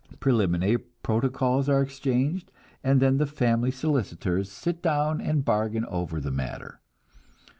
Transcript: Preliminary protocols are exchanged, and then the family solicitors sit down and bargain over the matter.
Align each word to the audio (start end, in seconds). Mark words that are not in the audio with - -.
Preliminary 0.19 0.79
protocols 0.79 1.69
are 1.69 1.79
exchanged, 1.79 2.51
and 2.83 2.99
then 2.99 3.17
the 3.19 3.27
family 3.27 3.69
solicitors 3.69 4.51
sit 4.51 4.81
down 4.81 5.21
and 5.21 5.45
bargain 5.45 5.85
over 5.85 6.19
the 6.19 6.31
matter. 6.31 6.81